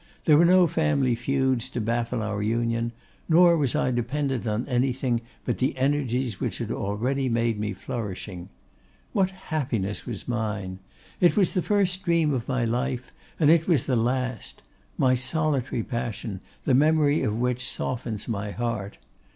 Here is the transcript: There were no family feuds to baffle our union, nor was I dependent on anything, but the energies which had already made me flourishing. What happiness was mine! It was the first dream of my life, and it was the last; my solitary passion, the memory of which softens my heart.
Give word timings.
There 0.25 0.35
were 0.35 0.45
no 0.45 0.65
family 0.65 1.13
feuds 1.13 1.69
to 1.69 1.79
baffle 1.79 2.23
our 2.23 2.41
union, 2.41 2.91
nor 3.29 3.55
was 3.55 3.75
I 3.75 3.91
dependent 3.91 4.47
on 4.47 4.67
anything, 4.67 5.21
but 5.45 5.59
the 5.59 5.77
energies 5.77 6.39
which 6.39 6.57
had 6.57 6.71
already 6.71 7.29
made 7.29 7.59
me 7.59 7.73
flourishing. 7.73 8.49
What 9.13 9.29
happiness 9.29 10.07
was 10.07 10.27
mine! 10.27 10.79
It 11.19 11.37
was 11.37 11.51
the 11.53 11.61
first 11.61 12.01
dream 12.01 12.33
of 12.33 12.47
my 12.47 12.65
life, 12.65 13.11
and 13.39 13.51
it 13.51 13.67
was 13.67 13.83
the 13.85 13.95
last; 13.95 14.63
my 14.97 15.13
solitary 15.13 15.83
passion, 15.83 16.41
the 16.65 16.73
memory 16.73 17.21
of 17.21 17.37
which 17.39 17.69
softens 17.69 18.27
my 18.27 18.49
heart. 18.49 18.97